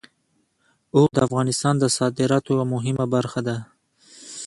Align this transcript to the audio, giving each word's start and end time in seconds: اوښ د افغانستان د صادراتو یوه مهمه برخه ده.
اوښ 0.95 1.07
د 1.15 1.17
افغانستان 1.27 1.73
د 1.79 1.85
صادراتو 1.97 2.49
یوه 2.55 2.65
مهمه 2.73 3.05
برخه 3.15 3.39
ده. 3.47 3.57